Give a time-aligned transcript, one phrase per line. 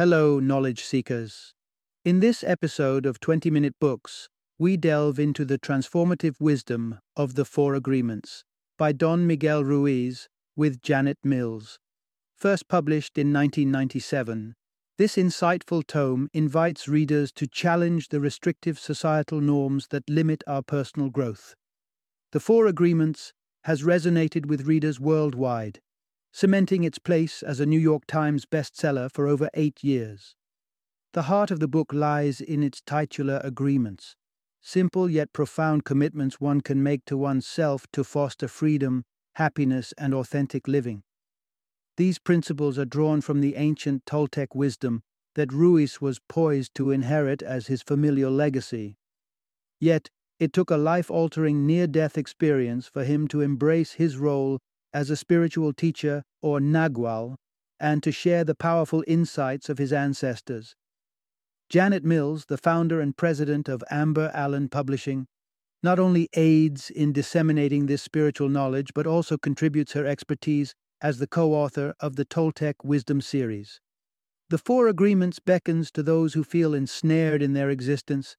[0.00, 1.52] Hello, knowledge seekers.
[2.06, 7.44] In this episode of 20 Minute Books, we delve into the transformative wisdom of the
[7.44, 8.42] Four Agreements
[8.78, 10.26] by Don Miguel Ruiz
[10.56, 11.78] with Janet Mills.
[12.34, 14.54] First published in 1997,
[14.96, 21.10] this insightful tome invites readers to challenge the restrictive societal norms that limit our personal
[21.10, 21.54] growth.
[22.32, 25.80] The Four Agreements has resonated with readers worldwide,
[26.32, 30.36] cementing its place as a New York Times bestseller for over eight years.
[31.12, 34.14] The heart of the book lies in its titular agreements,
[34.60, 40.68] simple yet profound commitments one can make to oneself to foster freedom, happiness, and authentic
[40.68, 41.02] living.
[41.96, 45.02] These principles are drawn from the ancient Toltec wisdom
[45.34, 48.96] that Ruiz was poised to inherit as his familial legacy.
[49.80, 50.08] Yet,
[50.38, 54.60] it took a life altering near death experience for him to embrace his role
[54.92, 57.36] as a spiritual teacher or Nagual
[57.78, 60.74] and to share the powerful insights of his ancestors.
[61.68, 65.26] Janet Mills, the founder and president of Amber Allen Publishing,
[65.82, 71.26] not only aids in disseminating this spiritual knowledge but also contributes her expertise as the
[71.26, 73.80] co author of the Toltec Wisdom series.
[74.50, 78.36] The Four Agreements beckons to those who feel ensnared in their existence,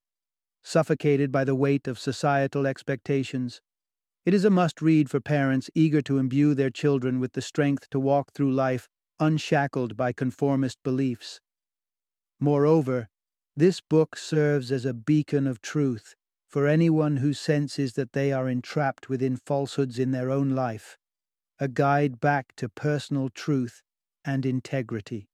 [0.62, 3.60] suffocated by the weight of societal expectations.
[4.24, 7.90] It is a must read for parents eager to imbue their children with the strength
[7.90, 11.40] to walk through life unshackled by conformist beliefs.
[12.38, 13.08] Moreover,
[13.56, 16.14] this book serves as a beacon of truth
[16.48, 20.96] for anyone who senses that they are entrapped within falsehoods in their own life
[21.58, 23.82] a guide back to personal truth
[24.24, 25.28] and integrity.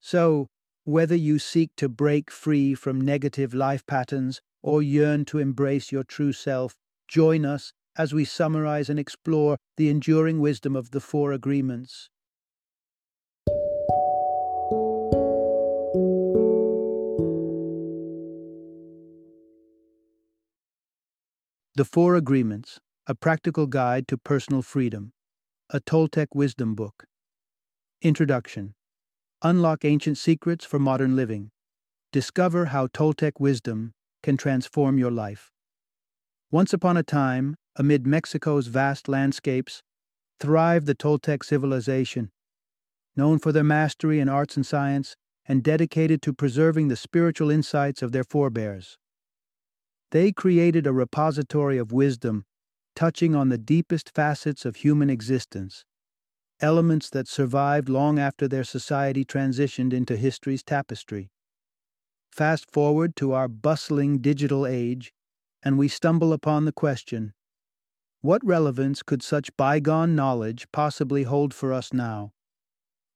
[0.00, 0.46] So,
[0.84, 6.04] whether you seek to break free from negative life patterns or yearn to embrace your
[6.04, 6.76] true self,
[7.08, 12.10] join us as we summarize and explore the enduring wisdom of the Four Agreements.
[21.74, 25.12] The Four Agreements, a practical guide to personal freedom.
[25.70, 27.04] A Toltec Wisdom Book.
[28.00, 28.74] Introduction
[29.42, 31.50] Unlock ancient secrets for modern living.
[32.12, 33.92] Discover how Toltec wisdom
[34.22, 35.50] can transform your life.
[36.50, 39.82] Once upon a time, amid Mexico's vast landscapes,
[40.38, 42.30] thrived the Toltec civilization,
[43.16, 45.16] known for their mastery in arts and science
[45.48, 48.98] and dedicated to preserving the spiritual insights of their forebears.
[50.10, 52.44] They created a repository of wisdom
[52.94, 55.84] touching on the deepest facets of human existence,
[56.60, 61.30] elements that survived long after their society transitioned into history's tapestry.
[62.32, 65.12] Fast forward to our bustling digital age,
[65.66, 67.32] and we stumble upon the question
[68.20, 72.32] what relevance could such bygone knowledge possibly hold for us now?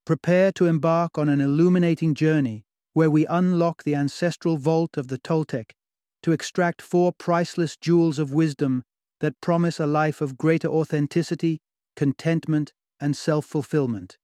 [0.05, 5.19] Prepare to embark on an illuminating journey where we unlock the ancestral vault of the
[5.19, 5.71] Toltec
[6.25, 8.83] to extract four priceless jewels of wisdom
[9.21, 11.61] that promise a life of greater authenticity,
[11.95, 14.19] contentment, and self fulfillment.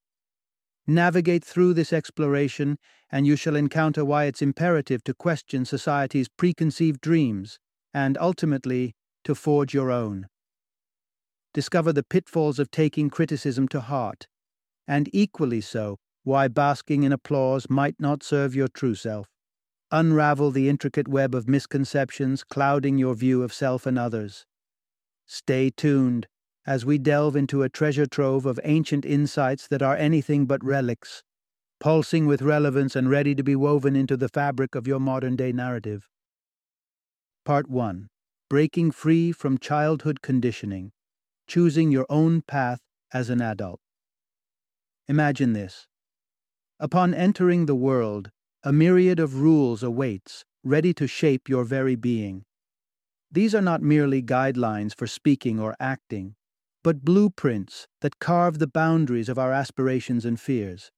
[0.84, 2.76] Navigate through this exploration,
[3.09, 7.60] and you shall encounter why it's imperative to question society's preconceived dreams
[7.97, 8.93] and ultimately
[9.25, 10.29] to forge your own.
[11.55, 14.27] Discover the pitfalls of taking criticism to heart,
[14.87, 19.29] and equally so, why basking in applause might not serve your true self.
[19.91, 24.45] Unravel the intricate web of misconceptions clouding your view of self and others.
[25.25, 26.27] Stay tuned
[26.67, 31.23] as we delve into a treasure trove of ancient insights that are anything but relics,
[31.81, 35.51] pulsing with relevance and ready to be woven into the fabric of your modern day
[35.51, 36.07] narrative.
[37.47, 38.09] Part 1
[38.51, 40.91] Breaking Free from Childhood Conditioning
[41.47, 42.81] Choosing Your Own Path
[43.12, 43.79] as an Adult.
[45.07, 45.87] Imagine this.
[46.81, 48.33] Upon entering the world,
[48.65, 52.43] a myriad of rules awaits, ready to shape your very being.
[53.31, 56.34] These are not merely guidelines for speaking or acting,
[56.83, 60.91] but blueprints that carve the boundaries of our aspirations and fears.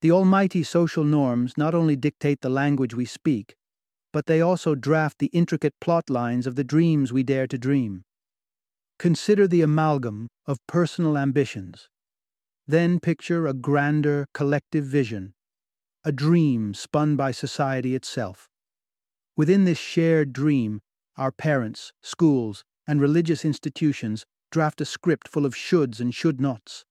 [0.00, 3.56] The almighty social norms not only dictate the language we speak,
[4.12, 8.04] but they also draft the intricate plot lines of the dreams we dare to dream.
[8.98, 11.88] Consider the amalgam of personal ambitions.
[12.66, 15.34] Then picture a grander collective vision,
[16.04, 18.48] a dream spun by society itself.
[19.36, 20.80] Within this shared dream,
[21.16, 26.84] our parents, schools, and religious institutions draft a script full of shoulds and should nots,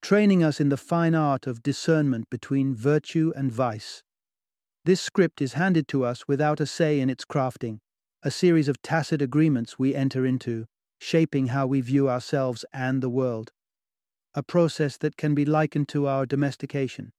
[0.00, 4.02] training us in the fine art of discernment between virtue and vice.
[4.84, 7.78] This script is handed to us without a say in its crafting,
[8.24, 10.66] a series of tacit agreements we enter into,
[10.98, 13.52] shaping how we view ourselves and the world.
[14.34, 17.12] A process that can be likened to our domestication.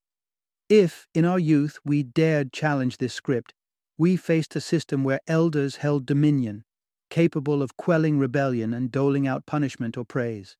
[0.67, 3.53] If, in our youth, we dared challenge this script,
[3.97, 6.65] we faced a system where elders held dominion,
[7.09, 10.57] capable of quelling rebellion and doling out punishment or praise.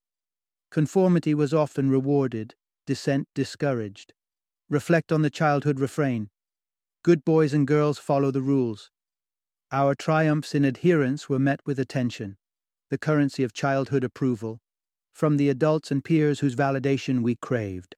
[0.72, 2.56] Conformity was often rewarded,
[2.88, 4.14] dissent discouraged.
[4.70, 6.30] Reflect on the childhood refrain
[7.04, 8.90] Good boys and girls follow the rules.
[9.74, 12.38] Our triumphs in adherence were met with attention,
[12.90, 14.62] the currency of childhood approval,
[15.12, 17.98] from the adults and peers whose validation we craved.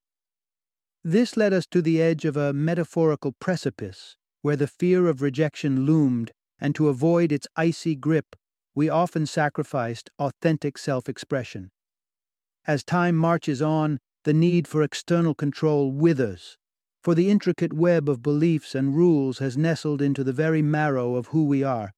[1.04, 5.86] This led us to the edge of a metaphorical precipice, where the fear of rejection
[5.86, 8.36] loomed, and to avoid its icy grip,
[8.74, 11.70] we often sacrificed authentic self expression.
[12.66, 16.58] As time marches on, the need for external control withers,
[17.06, 21.28] for the intricate web of beliefs and rules has nestled into the very marrow of
[21.28, 21.94] who we are.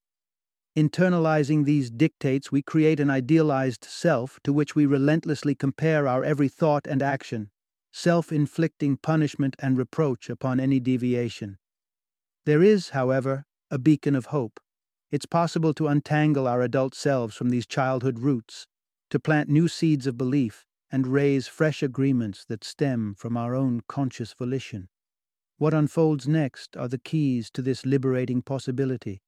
[0.75, 6.50] Internalizing these dictates, we create an idealized self to which we relentlessly compare our every
[6.50, 7.50] thought and action,
[7.94, 11.57] self inflicting punishment and reproach upon any deviation.
[12.45, 14.59] There is, however, a beacon of hope.
[15.09, 18.68] It's possible to untangle our adult selves from these childhood roots
[19.09, 23.83] to plant new seeds of belief and raise fresh agreements that stem from our own
[23.88, 24.89] conscious volition.
[25.57, 29.21] What unfolds next are the keys to this liberating possibility,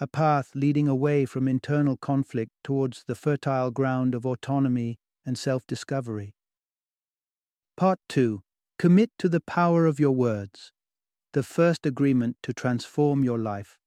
[0.00, 5.66] a path leading away from internal conflict towards the fertile ground of autonomy and self
[5.66, 6.34] discovery.
[7.76, 8.42] Part 2
[8.78, 10.72] Commit to the power of your words,
[11.32, 13.78] the first agreement to transform your life.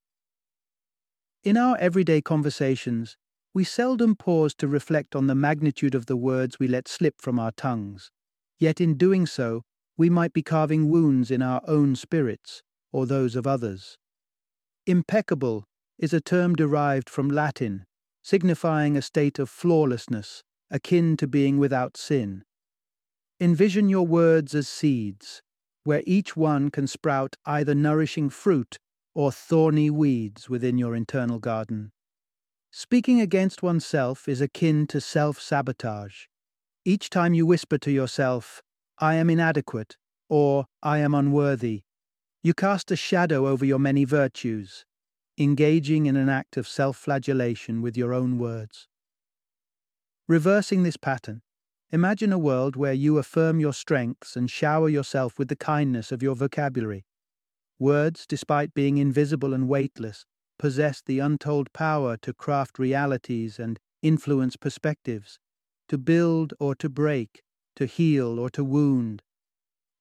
[1.44, 3.18] In our everyday conversations,
[3.54, 7.38] we seldom pause to reflect on the magnitude of the words we let slip from
[7.38, 8.12] our tongues.
[8.60, 9.64] Yet in doing so,
[10.02, 14.00] we might be carving wounds in our own spirits or those of others.
[14.88, 15.64] Impeccable
[16.00, 17.86] is a term derived from Latin,
[18.24, 22.44] signifying a state of flawlessness, akin to being without sin.
[23.40, 25.44] Envision your words as seeds,
[25.84, 28.80] where each one can sprout either nourishing fruit
[29.14, 31.92] or thorny weeds within your internal garden.
[32.72, 36.26] Speaking against oneself is akin to self sabotage.
[36.84, 38.64] Each time you whisper to yourself,
[39.02, 39.98] I am inadequate,
[40.30, 41.82] or I am unworthy,
[42.44, 44.86] you cast a shadow over your many virtues,
[45.40, 48.88] engaging in an act of self flagellation with your own words.
[50.28, 51.42] Reversing this pattern,
[51.92, 56.22] imagine a world where you affirm your strengths and shower yourself with the kindness of
[56.22, 57.04] your vocabulary.
[57.80, 60.26] Words, despite being invisible and weightless,
[60.60, 65.40] possess the untold power to craft realities and influence perspectives,
[65.90, 67.42] to build or to break,
[67.76, 69.22] to heal or to wound.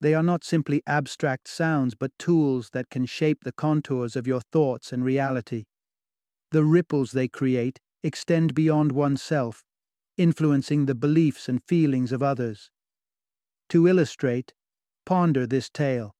[0.00, 4.40] They are not simply abstract sounds, but tools that can shape the contours of your
[4.40, 5.64] thoughts and reality.
[6.52, 9.62] The ripples they create extend beyond oneself,
[10.16, 12.70] influencing the beliefs and feelings of others.
[13.68, 14.54] To illustrate,
[15.04, 16.14] ponder this tale.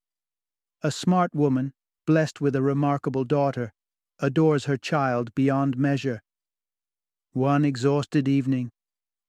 [0.82, 1.72] A smart woman,
[2.06, 3.72] blessed with a remarkable daughter,
[4.18, 6.22] adores her child beyond measure.
[7.32, 8.70] One exhausted evening,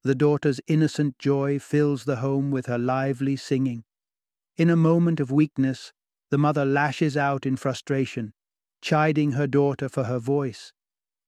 [0.04, 3.84] the daughter's innocent joy fills the home with her lively singing.
[4.58, 5.94] In a moment of weakness,
[6.30, 8.34] the mother lashes out in frustration,
[8.82, 10.74] chiding her daughter for her voice.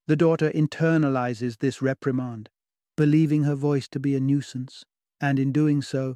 [0.07, 2.49] The daughter internalizes this reprimand,
[2.97, 4.83] believing her voice to be a nuisance,
[5.21, 6.15] and in doing so,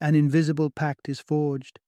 [0.00, 1.80] an invisible pact is forged,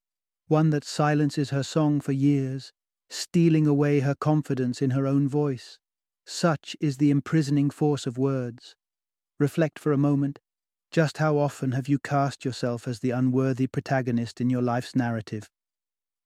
[0.49, 2.73] one that silences her song for years
[3.09, 5.79] stealing away her confidence in her own voice.
[6.25, 8.75] Such is the imprisoning force of words.
[9.39, 10.39] Reflect for a moment.
[10.91, 15.51] Just how often have you cast yourself as the unworthy protagonist in your life's narrative?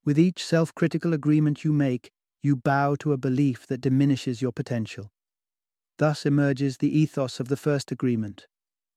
[0.05, 2.13] With each self critical agreement you make,
[2.43, 5.11] you bow to a belief that diminishes your potential.
[5.99, 8.47] Thus emerges the ethos of the first agreement.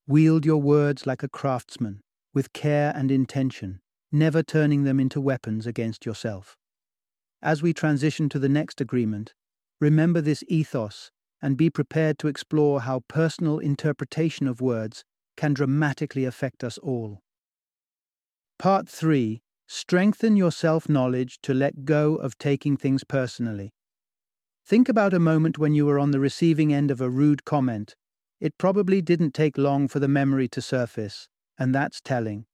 [0.06, 2.00] Wield your words like a craftsman,
[2.32, 3.80] with care and intention,
[4.12, 6.56] never turning them into weapons against yourself.
[7.42, 9.34] As we transition to the next agreement,
[9.80, 11.10] remember this ethos
[11.44, 15.04] and be prepared to explore how personal interpretation of words
[15.36, 17.20] can dramatically affect us all.
[18.58, 23.74] Part 3 Strengthen your self knowledge to let go of taking things personally.
[24.64, 27.94] Think about a moment when you were on the receiving end of a rude comment.
[28.40, 32.46] It probably didn't take long for the memory to surface, and that's telling.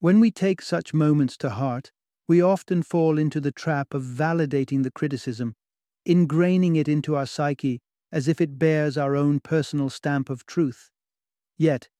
[0.00, 1.92] When we take such moments to heart,
[2.26, 5.54] we often fall into the trap of validating the criticism,
[6.08, 7.80] ingraining it into our psyche
[8.16, 10.88] as if it bears our own personal stamp of truth.
[11.58, 11.90] Yet,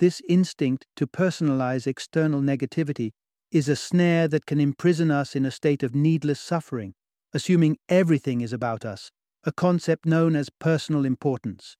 [0.00, 3.12] this instinct to personalize external negativity
[3.52, 6.94] is a snare that can imprison us in a state of needless suffering,
[7.32, 9.12] assuming everything is about us,
[9.44, 11.76] a concept known as personal importance.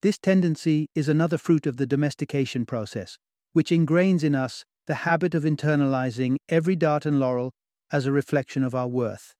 [0.00, 3.18] This tendency is another fruit of the domestication process,
[3.52, 7.52] which ingrains in us the habit of internalizing every dart and laurel
[7.92, 9.34] as a reflection of our worth.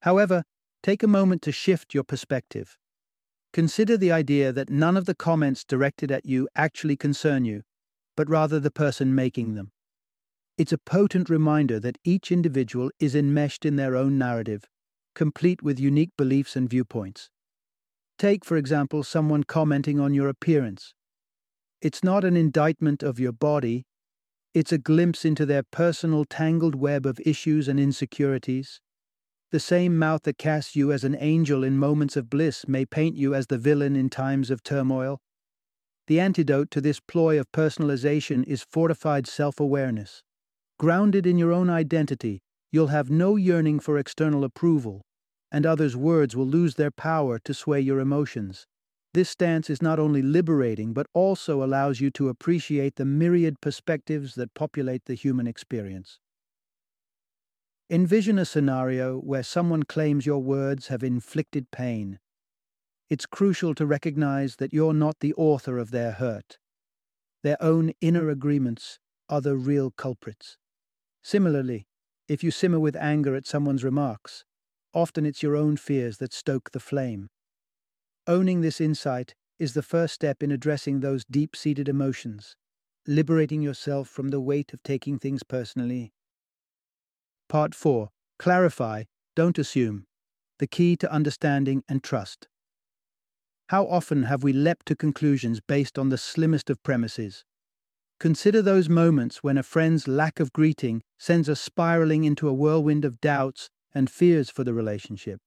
[0.00, 0.42] However,
[0.82, 2.76] take a moment to shift your perspective.
[3.56, 7.62] Consider the idea that none of the comments directed at you actually concern you,
[8.14, 9.72] but rather the person making them.
[10.58, 14.66] It's a potent reminder that each individual is enmeshed in their own narrative,
[15.14, 17.30] complete with unique beliefs and viewpoints.
[18.18, 20.92] Take, for example, someone commenting on your appearance.
[21.80, 23.86] It's not an indictment of your body,
[24.52, 28.82] it's a glimpse into their personal tangled web of issues and insecurities.
[29.52, 33.16] The same mouth that casts you as an angel in moments of bliss may paint
[33.16, 35.20] you as the villain in times of turmoil.
[36.08, 40.22] The antidote to this ploy of personalization is fortified self awareness.
[40.78, 45.02] Grounded in your own identity, you'll have no yearning for external approval,
[45.52, 48.66] and others' words will lose their power to sway your emotions.
[49.14, 54.34] This stance is not only liberating, but also allows you to appreciate the myriad perspectives
[54.34, 56.18] that populate the human experience.
[57.88, 62.18] Envision a scenario where someone claims your words have inflicted pain.
[63.08, 66.58] It's crucial to recognize that you're not the author of their hurt.
[67.44, 70.58] Their own inner agreements are the real culprits.
[71.22, 71.86] Similarly,
[72.26, 74.44] if you simmer with anger at someone's remarks,
[74.92, 77.30] often it's your own fears that stoke the flame.
[78.26, 82.56] Owning this insight is the first step in addressing those deep seated emotions,
[83.06, 86.12] liberating yourself from the weight of taking things personally.
[87.48, 90.04] Part 4 Clarify, don't assume.
[90.58, 92.48] The key to understanding and trust.
[93.68, 97.44] How often have we leapt to conclusions based on the slimmest of premises,
[98.18, 103.04] Consider those moments when a friend's lack of greeting sends us spiraling into a whirlwind
[103.04, 105.38] of doubts and fears for the relationship.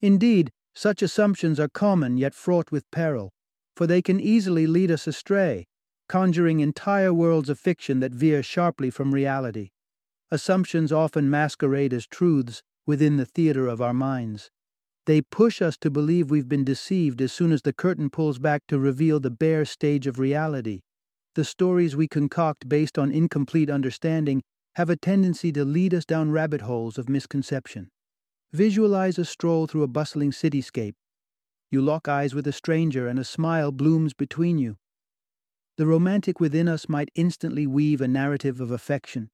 [0.00, 3.32] Indeed, such assumptions are common yet fraught with peril,
[3.76, 5.66] for they can easily lead us astray,
[6.08, 9.68] conjuring entire worlds of fiction that veer sharply from reality.
[10.32, 14.50] Assumptions often masquerade as truths within the theater of our minds.
[15.06, 18.62] They push us to believe we've been deceived as soon as the curtain pulls back
[18.68, 20.82] to reveal the bare stage of reality.
[21.34, 24.42] The stories we concoct based on incomplete understanding
[24.76, 27.90] have a tendency to lead us down rabbit holes of misconception.
[28.52, 30.94] Visualize a stroll through a bustling cityscape.
[31.72, 34.76] You lock eyes with a stranger and a smile blooms between you.
[35.76, 39.30] The romantic within us might instantly weave a narrative of affection,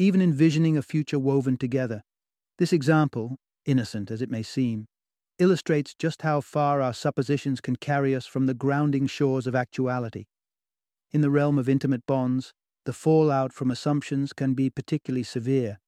[0.00, 2.02] even envisioning a future woven together.
[2.56, 4.86] This example, innocent as it may seem,
[5.38, 10.24] illustrates just how far our suppositions can carry us from the grounding shores of actuality.
[11.12, 12.54] In the realm of intimate bonds,
[12.86, 15.80] the fallout from assumptions can be particularly severe.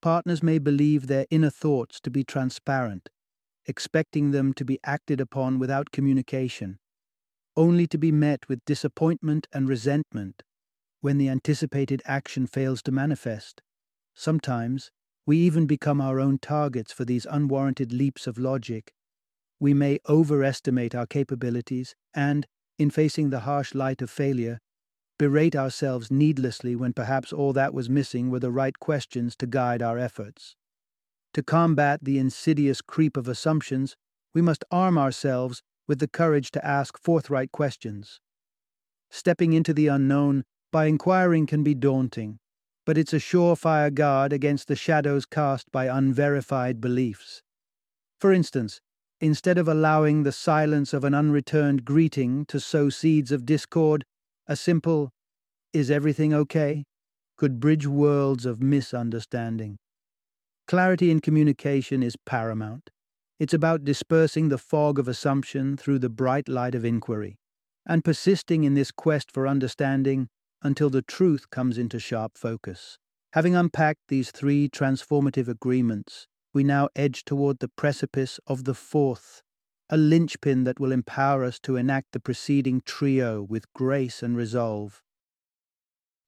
[0.00, 3.10] Partners may believe their inner thoughts to be transparent,
[3.66, 6.78] expecting them to be acted upon without communication,
[7.58, 10.44] only to be met with disappointment and resentment
[11.00, 13.62] when the anticipated action fails to manifest.
[14.14, 14.90] Sometimes,
[15.26, 18.92] we even become our own targets for these unwarranted leaps of logic.
[19.58, 22.46] We may overestimate our capabilities and,
[22.78, 24.58] in facing the harsh light of failure,
[25.18, 29.82] berate ourselves needlessly when perhaps all that was missing were the right questions to guide
[29.82, 30.56] our efforts.
[31.34, 33.96] To combat the insidious creep of assumptions,
[34.34, 38.20] we must arm ourselves with the courage to ask forthright questions.
[39.10, 42.38] Stepping into the unknown by inquiring can be daunting,
[42.86, 47.42] but it's a surefire guard against the shadows cast by unverified beliefs.
[48.18, 48.80] For instance,
[49.22, 54.04] Instead of allowing the silence of an unreturned greeting to sow seeds of discord,
[54.46, 55.10] a simple,
[55.74, 56.84] Is everything okay?
[57.36, 59.76] could bridge worlds of misunderstanding.
[60.66, 62.90] Clarity in communication is paramount.
[63.38, 67.36] It's about dispersing the fog of assumption through the bright light of inquiry,
[67.86, 70.28] and persisting in this quest for understanding
[70.62, 72.98] until the truth comes into sharp focus.
[73.32, 79.42] Having unpacked these three transformative agreements, we now edge toward the precipice of the fourth,
[79.88, 85.02] a linchpin that will empower us to enact the preceding trio with grace and resolve.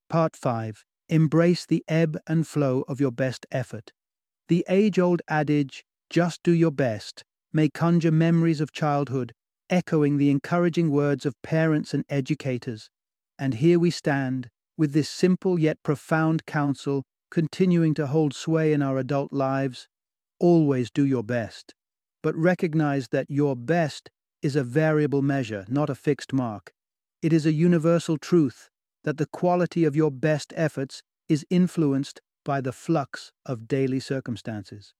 [0.08, 3.92] Part 5 Embrace the ebb and flow of your best effort.
[4.48, 9.32] The age old adage, just do your best, may conjure memories of childhood,
[9.68, 12.90] echoing the encouraging words of parents and educators.
[13.38, 18.82] And here we stand, with this simple yet profound counsel continuing to hold sway in
[18.82, 19.88] our adult lives,
[20.38, 21.74] always do your best,
[22.22, 24.10] but recognize that your best
[24.42, 26.72] is a variable measure, not a fixed mark.
[27.22, 28.68] It is a universal truth
[29.04, 34.94] that the quality of your best efforts is influenced by the flux of daily circumstances.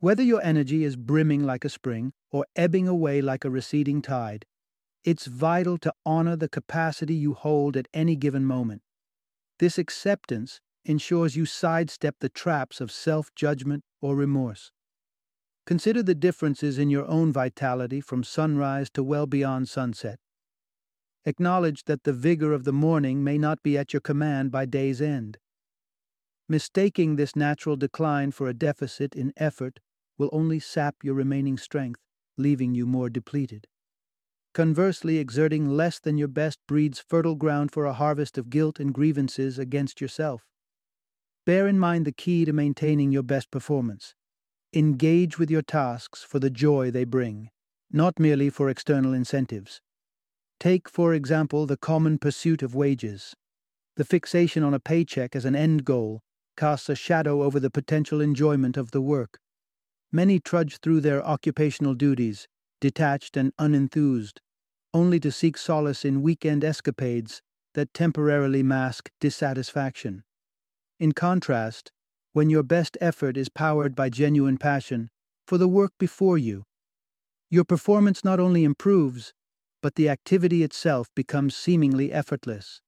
[0.00, 4.44] Whether your energy is brimming like a spring or ebbing away like a receding tide,
[5.04, 8.82] it's vital to honor the capacity you hold at any given moment.
[9.58, 14.70] This acceptance ensures you sidestep the traps of self judgment or remorse.
[15.66, 20.18] Consider the differences in your own vitality from sunrise to well beyond sunset.
[21.26, 25.00] Acknowledge that the vigor of the morning may not be at your command by day's
[25.00, 25.38] end.
[26.48, 29.80] Mistaking this natural decline for a deficit in effort
[30.18, 32.00] will only sap your remaining strength,
[32.36, 33.66] leaving you more depleted.
[34.54, 38.94] Conversely, exerting less than your best breeds fertile ground for a harvest of guilt and
[38.94, 40.44] grievances against yourself.
[41.44, 44.14] Bear in mind the key to maintaining your best performance.
[44.72, 47.50] Engage with your tasks for the joy they bring,
[47.90, 49.80] not merely for external incentives.
[50.60, 53.34] Take, for example, the common pursuit of wages.
[53.96, 56.22] The fixation on a paycheck as an end goal
[56.56, 59.40] casts a shadow over the potential enjoyment of the work.
[60.12, 62.46] Many trudge through their occupational duties,
[62.80, 64.40] detached and unenthused,
[64.94, 67.42] only to seek solace in weekend escapades
[67.74, 70.22] that temporarily mask dissatisfaction.
[71.00, 71.90] In contrast,
[72.32, 75.10] when your best effort is powered by genuine passion
[75.46, 76.64] for the work before you,
[77.50, 79.34] your performance not only improves,
[79.82, 82.80] but the activity itself becomes seemingly effortless.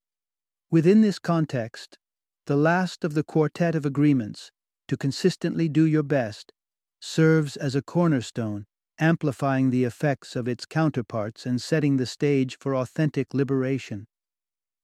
[0.71, 1.99] Within this context,
[2.47, 4.51] the last of the quartet of agreements,
[4.89, 6.53] to consistently do your best,
[7.01, 8.67] serves as a cornerstone,
[8.99, 14.07] amplifying the effects of its counterparts and setting the stage for authentic liberation.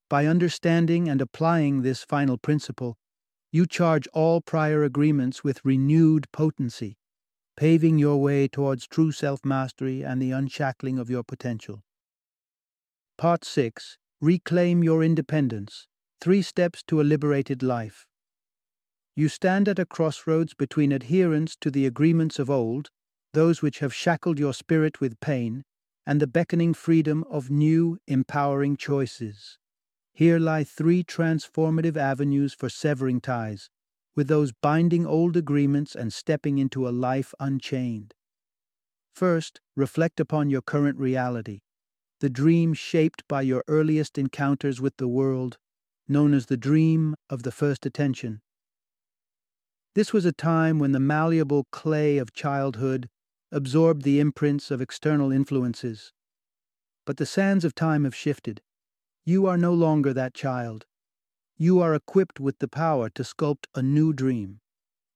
[0.09, 2.99] By understanding and applying this final principle,
[3.51, 6.97] you charge all prior agreements with renewed potency,
[7.57, 11.83] paving your way towards true self mastery and the unshackling of your potential.
[13.19, 15.87] Part 6 Reclaim Your Independence
[16.21, 18.07] Three Steps to a Liberated Life.
[19.15, 22.89] You stand at a crossroads between adherence to the agreements of old,
[23.33, 25.65] those which have shackled your spirit with pain,
[26.07, 29.59] and the beckoning freedom of new, empowering choices.
[30.13, 33.71] Here lie three transformative avenues for severing ties,
[34.15, 38.15] with those binding old agreements and stepping into a life unchained.
[39.15, 41.61] First, reflect upon your current reality
[42.23, 45.59] the dream shaped by your earliest encounters with the world,
[46.07, 48.41] known as the dream of the first attention.
[49.97, 53.09] This was a time when the malleable clay of childhood
[53.53, 56.13] absorbed the imprints of external influences.
[57.07, 58.61] But the sands of time have shifted.
[59.25, 60.87] You are no longer that child.
[61.57, 64.61] You are equipped with the power to sculpt a new dream,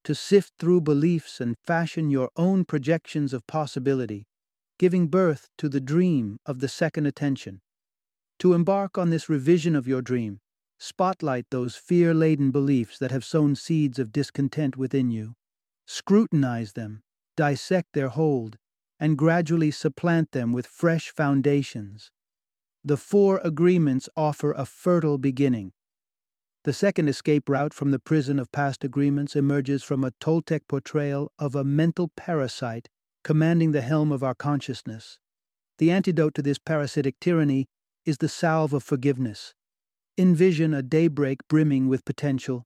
[0.05, 4.29] to sift through beliefs and fashion your own projections of possibility
[4.79, 7.61] giving birth to the dream of the second attention.
[8.41, 10.41] To embark on this revision of your dream,
[10.79, 15.35] spotlight those fear laden beliefs that have sown seeds of discontent within you.
[15.87, 17.03] Scrutinize them,
[17.37, 18.59] dissect their hold,
[18.99, 22.11] and gradually supplant them with fresh foundations.
[22.85, 25.73] The four agreements offer a fertile beginning.
[26.65, 31.31] The second escape route from the prison of past agreements emerges from a Toltec portrayal
[31.39, 32.89] of a mental parasite
[33.23, 35.19] commanding the helm of our consciousness.
[35.79, 37.67] The antidote to this parasitic tyranny
[38.05, 39.53] is the salve of forgiveness.
[40.17, 42.65] Envision a daybreak brimming with potential.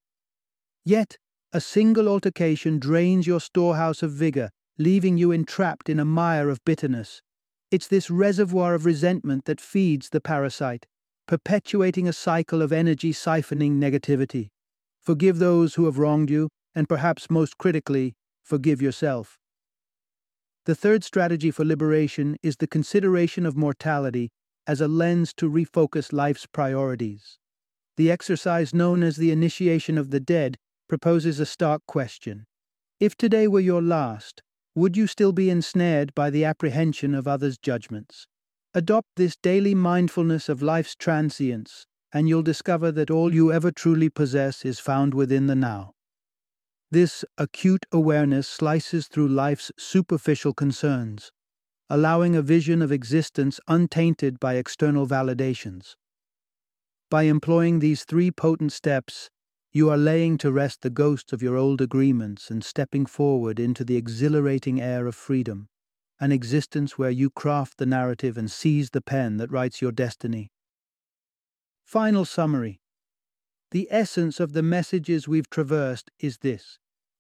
[0.84, 1.16] Yet,
[1.52, 4.50] a single altercation drains your storehouse of vigor,
[4.80, 7.20] leaving you entrapped in a mire of bitterness.
[7.70, 10.86] It's this reservoir of resentment that feeds the parasite,
[11.28, 14.48] perpetuating a cycle of energy siphoning negativity.
[15.02, 19.36] Forgive those who have wronged you, and perhaps most critically, forgive yourself.
[20.64, 24.30] The third strategy for liberation is the consideration of mortality
[24.66, 27.38] as a lens to refocus life's priorities.
[27.98, 30.56] The exercise known as the initiation of the dead
[30.88, 32.46] proposes a stark question.
[32.98, 34.42] If today were your last,
[34.74, 38.26] would you still be ensnared by the apprehension of others' judgments?
[38.72, 44.08] Adopt this daily mindfulness of life's transience, and you'll discover that all you ever truly
[44.08, 45.92] possess is found within the now.
[46.90, 51.30] This acute awareness slices through life's superficial concerns,
[51.88, 55.94] allowing a vision of existence untainted by external validations.
[57.10, 59.30] By employing these three potent steps,
[59.72, 63.84] you are laying to rest the ghosts of your old agreements and stepping forward into
[63.84, 65.68] the exhilarating air of freedom,
[66.18, 70.50] an existence where you craft the narrative and seize the pen that writes your destiny.
[71.84, 72.80] Final summary
[73.70, 76.78] The essence of the messages we've traversed is this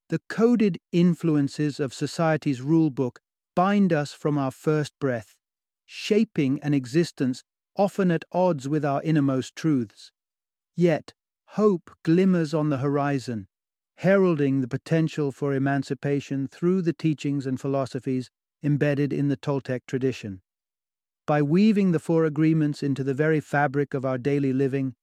[0.08, 3.18] the coded influences of society's rulebook
[3.54, 5.36] bind us from our first breath,
[5.86, 7.44] shaping an existence
[7.76, 10.10] often at odds with our innermost truths.
[10.74, 11.14] Yet,
[11.54, 13.48] hope glimmers on the horizon,
[13.96, 18.30] heralding the potential for emancipation through the teachings and philosophies
[18.62, 20.42] embedded in the Toltec tradition.
[21.26, 24.94] By weaving the Four Agreements into the very fabric of our daily living,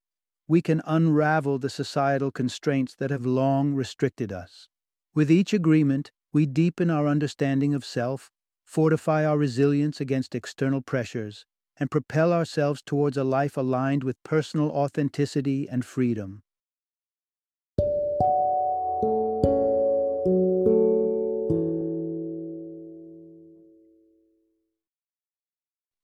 [0.47, 4.69] we can unravel the societal constraints that have long restricted us.
[5.13, 8.31] With each agreement, we deepen our understanding of self,
[8.63, 11.45] fortify our resilience against external pressures,
[11.79, 16.41] and propel ourselves towards a life aligned with personal authenticity and freedom.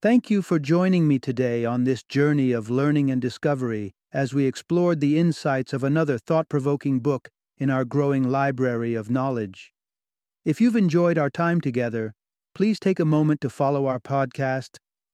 [0.02, 4.46] Thank you for joining me today on this journey of learning and discovery as we
[4.46, 9.72] explored the insights of another thought provoking book in our growing library of knowledge.
[10.44, 12.14] If you've enjoyed our time together,
[12.54, 14.76] please take a moment to follow our podcast,